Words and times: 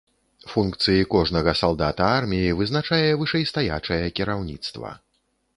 Функцыі 0.53 1.03
кожнага 1.15 1.53
салдата 1.61 2.03
арміі 2.19 2.57
вызначае 2.63 3.07
вышэйстаячае 3.23 4.03
кіраўніцтва. 4.21 4.95